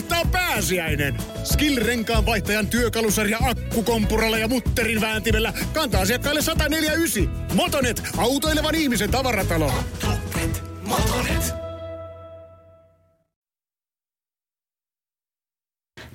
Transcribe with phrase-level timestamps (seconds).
[0.00, 1.16] kohtaa pääsiäinen.
[1.44, 7.54] Skill-renkaan vaihtajan työkalusarja akkukompuralla ja mutterin vääntimellä kantaa asiakkaille 149.
[7.54, 9.72] Motonet, autoilevan ihmisen tavaratalo.
[10.02, 11.54] Motonet, Motonet.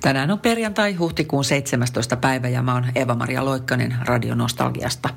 [0.00, 2.16] Tänään on perjantai, huhtikuun 17.
[2.16, 5.08] päivä ja mä oon Eva-Maria Loikkanen Radio Nostalgiasta.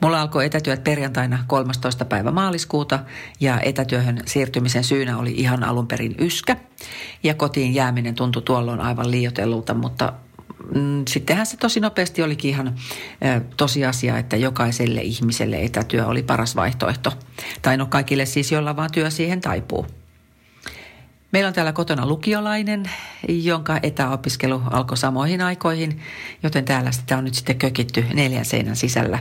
[0.00, 2.04] Mulla alkoi etätyöt perjantaina 13.
[2.04, 2.98] päivä maaliskuuta
[3.40, 6.56] ja etätyöhön siirtymisen syynä oli ihan alun perin yskä.
[7.22, 10.12] Ja kotiin jääminen tuntui tuolloin aivan liioitellulta, mutta
[10.74, 16.56] mm, sittenhän se tosi nopeasti olikin ihan ö, tosiasia, että jokaiselle ihmiselle etätyö oli paras
[16.56, 17.12] vaihtoehto.
[17.62, 19.86] Tai no kaikille siis, jolla vaan työ siihen taipuu.
[21.32, 22.90] Meillä on täällä kotona lukiolainen,
[23.28, 26.00] jonka etäopiskelu alkoi samoihin aikoihin,
[26.42, 29.18] joten täällä sitä on nyt sitten kökitty neljän seinän sisällä.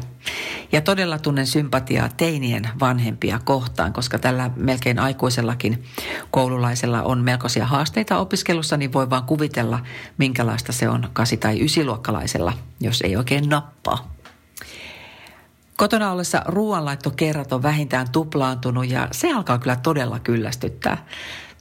[0.71, 5.83] Ja todella tunnen sympatiaa teinien vanhempia kohtaan, koska tällä melkein aikuisellakin
[6.31, 9.79] koululaisella on melkoisia haasteita opiskelussa, niin voi vaan kuvitella,
[10.17, 14.15] minkälaista se on kasi- tai ysiluokkalaisella, jos ei oikein nappaa.
[15.77, 21.05] Kotona ollessa ruoanlaittokerrat on vähintään tuplaantunut ja se alkaa kyllä todella kyllästyttää.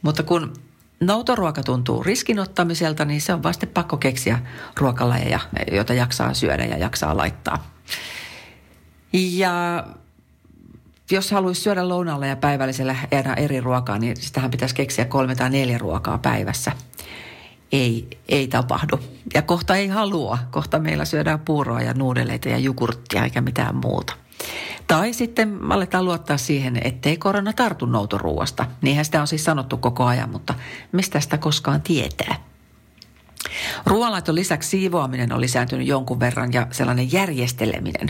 [0.05, 0.53] Mutta kun
[1.01, 4.39] noutoruoka tuntuu riskinottamiselta, niin se on vasta pakko keksiä
[4.77, 5.41] ruokalajeja,
[5.73, 7.71] joita jaksaa syödä ja jaksaa laittaa.
[9.13, 9.87] Ja
[11.11, 12.97] jos haluaisi syödä lounaalla ja päivällisellä
[13.37, 16.73] eri ruokaa, niin sitähän pitäisi keksiä kolme tai neljä ruokaa päivässä.
[17.73, 19.01] Ei, ei tapahdu.
[19.35, 20.39] Ja kohta ei halua.
[20.51, 24.15] Kohta meillä syödään puuroa ja nuudeleita ja jogurttia eikä mitään muuta.
[24.95, 28.67] Tai sitten aletaan luottaa siihen, ettei korona tartu noutoruuasta.
[28.83, 30.55] Niinhän sitä on siis sanottu koko ajan, mutta
[30.93, 32.37] mistä sitä koskaan tietää?
[33.87, 38.09] Ruoanlaiton lisäksi siivoaminen on lisääntynyt jonkun verran ja sellainen järjesteleminen.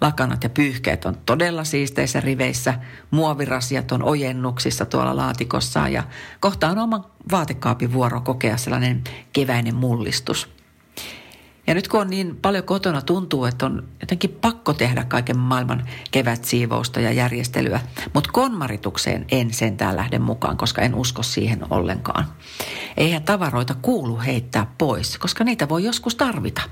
[0.00, 2.74] Lakanat ja pyyhkeet on todella siisteissä riveissä,
[3.10, 6.02] muovirasiat on ojennuksissa tuolla laatikossa ja
[6.40, 10.48] kohta on oman vaatekaapin vuoro kokea sellainen keväinen mullistus–
[11.72, 15.88] ja nyt kun on niin paljon kotona, tuntuu, että on jotenkin pakko tehdä kaiken maailman
[16.10, 17.80] kevätsiivousta ja järjestelyä.
[18.14, 22.24] Mutta konmaritukseen en sentään lähde mukaan, koska en usko siihen ollenkaan.
[22.96, 26.62] Eihän tavaroita kuulu heittää pois, koska niitä voi joskus tarvita.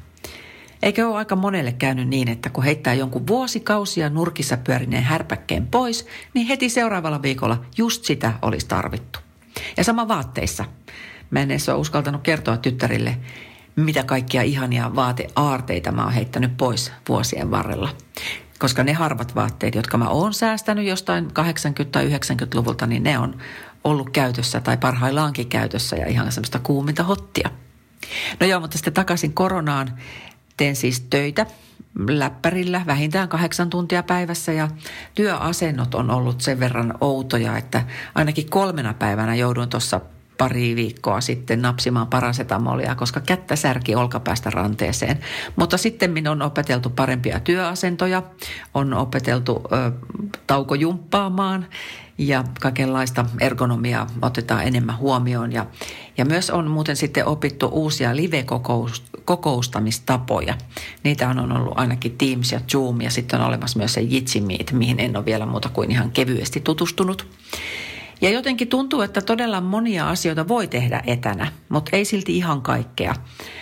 [0.83, 6.07] Eikö ole aika monelle käynyt niin, että kun heittää jonkun vuosikausia nurkissa pyörineen härpäkkeen pois,
[6.35, 9.19] niin heti seuraavalla viikolla just sitä olisi tarvittu.
[9.77, 10.65] Ja sama vaatteissa.
[11.31, 13.17] Mä en edes ole uskaltanut kertoa tyttärille,
[13.81, 17.89] mitä kaikkia ihania vaateaarteita mä oon heittänyt pois vuosien varrella.
[18.59, 21.29] Koska ne harvat vaatteet, jotka mä oon säästänyt jostain 80-
[21.93, 23.39] tai 90-luvulta, niin ne on
[23.85, 27.51] ollut käytössä tai parhaillaankin käytössä ja ihan semmoista kuuminta hottia.
[28.41, 29.99] No joo, mutta sitten takaisin koronaan.
[30.57, 31.47] Teen siis töitä
[32.09, 34.69] läppärillä vähintään kahdeksan tuntia päivässä ja
[35.15, 40.01] työasennot on ollut sen verran outoja, että ainakin kolmena päivänä joudun tuossa
[40.41, 45.19] pari viikkoa sitten napsimaan parasetamolia, koska kättä särki olkapäästä ranteeseen.
[45.57, 48.23] Mutta sitten minun on opeteltu parempia työasentoja,
[48.75, 49.93] on opeteltu ö,
[50.47, 51.67] taukojumppaamaan
[52.19, 55.53] ja kaikenlaista ergonomiaa otetaan enemmän huomioon.
[55.53, 55.67] Ja,
[56.19, 60.55] ja myös on muuten sitten opittu uusia live-kokoustamistapoja.
[61.05, 64.73] Niitä on ollut ainakin Teams ja Zoom ja sitten on olemassa myös se Jitsi Meet,
[64.73, 67.27] mihin en ole vielä muuta kuin ihan kevyesti tutustunut.
[68.21, 73.15] Ja jotenkin tuntuu, että todella monia asioita voi tehdä etänä, mutta ei silti ihan kaikkea.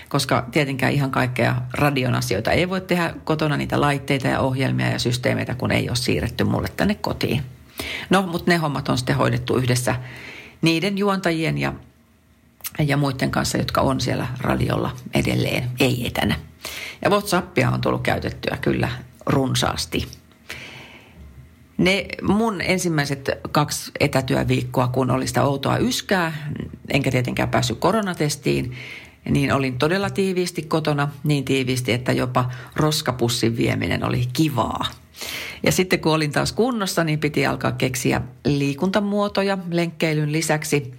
[0.09, 4.99] Koska tietenkään ihan kaikkea radion asioita ei voi tehdä kotona niitä laitteita ja ohjelmia ja
[4.99, 7.43] systeemeitä, kun ei ole siirretty mulle tänne kotiin.
[8.11, 9.95] No, mutta ne hommat on sitten hoidettu yhdessä
[10.63, 11.73] niiden juontajien ja,
[12.79, 16.35] ja muiden kanssa, jotka on siellä radiolla edelleen, ei etänä.
[17.03, 18.89] Ja WhatsAppia on tullut käytettyä kyllä
[19.27, 20.18] runsaasti.
[21.79, 26.53] Ne mun ensimmäiset kaksi etätyöviikkoa, kun oli sitä outoa yskää,
[26.89, 28.73] enkä tietenkään päässyt koronatestiin,
[29.31, 34.87] niin olin todella tiiviisti kotona, niin tiiviisti, että jopa roskapussin vieminen oli kivaa.
[35.63, 40.95] Ja sitten kun olin taas kunnossa, niin piti alkaa keksiä liikuntamuotoja lenkkeilyn lisäksi.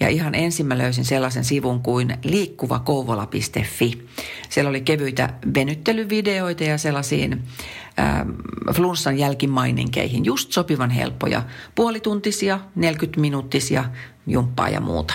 [0.00, 4.06] Ja ihan ensin mä löysin sellaisen sivun kuin liikkuvakouvola.fi.
[4.48, 7.32] Siellä oli kevyitä venyttelyvideoita ja sellaisiin
[7.98, 8.26] äh,
[8.74, 11.42] flunssan jälkimaininkeihin just sopivan helppoja.
[11.74, 13.84] Puolituntisia, 40-minuuttisia
[14.26, 15.14] jumppaa ja muuta.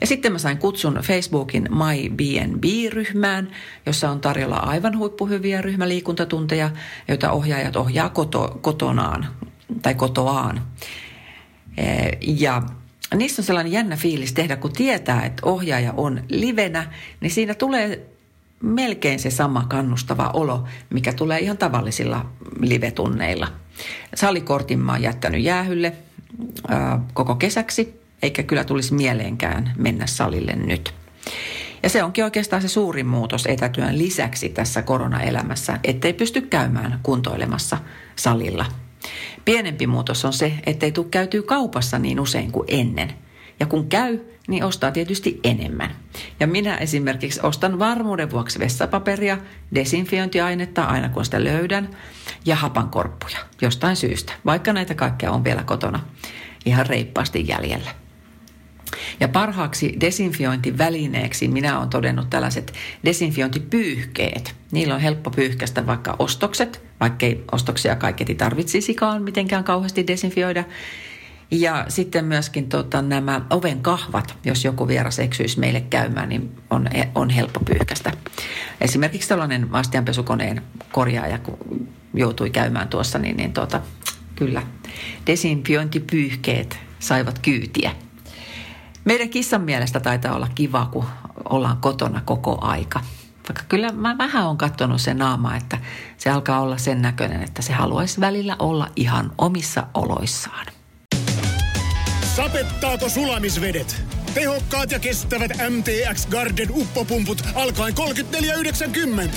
[0.00, 3.50] Ja sitten mä sain kutsun Facebookin My BNB-ryhmään,
[3.86, 6.70] jossa on tarjolla aivan huippuhyviä ryhmäliikuntatunteja,
[7.08, 9.26] joita ohjaajat ohjaa koto, kotonaan
[9.82, 10.62] tai kotoaan.
[12.20, 12.62] Ja
[13.14, 18.06] niissä on sellainen jännä fiilis tehdä, kun tietää, että ohjaaja on livenä, niin siinä tulee
[18.62, 22.26] melkein se sama kannustava olo, mikä tulee ihan tavallisilla
[22.60, 23.48] livetunneilla.
[24.14, 25.92] Salikortin mä oon jättänyt jäähylle
[26.68, 30.94] ää, koko kesäksi eikä kyllä tulisi mieleenkään mennä salille nyt.
[31.82, 37.78] Ja se onkin oikeastaan se suurin muutos etätyön lisäksi tässä koronaelämässä, ettei pysty käymään kuntoilemassa
[38.16, 38.66] salilla.
[39.44, 43.14] Pienempi muutos on se, ettei tule käytyä kaupassa niin usein kuin ennen.
[43.60, 44.18] Ja kun käy,
[44.48, 45.90] niin ostaa tietysti enemmän.
[46.40, 49.38] Ja minä esimerkiksi ostan varmuuden vuoksi vessapaperia,
[49.74, 51.88] desinfiointiainetta aina kun sitä löydän
[52.44, 56.00] ja hapankorppuja jostain syystä, vaikka näitä kaikkea on vielä kotona
[56.66, 58.07] ihan reippaasti jäljellä.
[59.20, 62.72] Ja parhaaksi desinfiointivälineeksi minä olen todennut tällaiset
[63.04, 64.54] desinfiointipyyhkeet.
[64.72, 70.64] Niillä on helppo pyyhkästä vaikka ostokset, vaikkei ostoksia kaiketi tarvitsisikaan mitenkään kauheasti desinfioida.
[71.50, 76.88] Ja sitten myöskin tota, nämä oven kahvat, jos joku vieras eksyisi meille käymään, niin on,
[77.14, 78.12] on helppo pyyhkästä.
[78.80, 80.62] Esimerkiksi tällainen astianpesukoneen
[80.92, 83.80] korjaaja, kun joutui käymään tuossa, niin, niin tota,
[84.36, 84.62] kyllä
[85.26, 87.90] desinfiointipyyhkeet saivat kyytiä.
[89.08, 91.04] Meidän kissan mielestä taitaa olla kiva, kun
[91.44, 93.00] ollaan kotona koko aika.
[93.48, 95.78] Vaikka kyllä mä vähän on katsonut sen naama, että
[96.16, 100.66] se alkaa olla sen näköinen, että se haluaisi välillä olla ihan omissa oloissaan.
[102.36, 104.02] Sapettaako sulamisvedet?
[104.34, 107.94] Tehokkaat ja kestävät MTX Garden uppopumput alkaen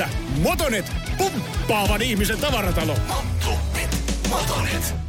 [0.01, 0.07] 34,90.
[0.41, 2.95] Motonet, pumppaavan ihmisen tavaratalo.
[3.07, 5.00] Motonet, Motonet.